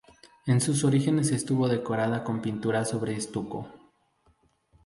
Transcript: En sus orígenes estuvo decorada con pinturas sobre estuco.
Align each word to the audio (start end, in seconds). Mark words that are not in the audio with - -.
En 0.47 0.61
sus 0.61 0.83
orígenes 0.83 1.29
estuvo 1.29 1.69
decorada 1.69 2.23
con 2.23 2.41
pinturas 2.41 2.89
sobre 2.89 3.13
estuco. 3.15 3.67